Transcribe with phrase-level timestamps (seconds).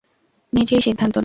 [0.53, 1.19] নিজেই সিদ্ধান্ত নাও।